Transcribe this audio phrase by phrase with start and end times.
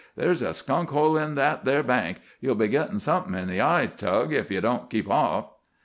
[0.15, 2.21] "There's a skunk hole in that there bank.
[2.39, 5.45] Ye'll be gittin' somethin' in the eye, Tug, ef ye don't keep off."